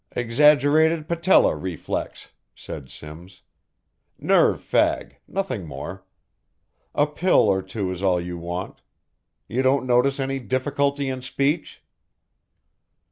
"Exaggerated 0.15 1.07
patella 1.07 1.55
reflex," 1.55 2.31
said 2.55 2.89
Simms. 2.89 3.43
"Nerve 4.17 4.59
fag, 4.59 5.17
nothing 5.27 5.67
more. 5.67 6.03
A 6.95 7.05
pill 7.05 7.41
or 7.47 7.61
two 7.61 7.91
is 7.91 8.01
all 8.01 8.19
you 8.19 8.35
want. 8.39 8.81
You 9.47 9.61
don't 9.61 9.85
notice 9.85 10.19
any 10.19 10.39
difficulty 10.39 11.07
in 11.07 11.21
speech?" 11.21 11.83